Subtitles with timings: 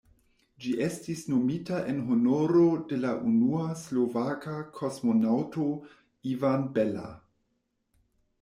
[0.63, 2.63] Ĝi estis nomita en honoro
[2.93, 5.67] de la unua slovaka kosmonaŭto
[6.35, 7.07] Ivan Bella.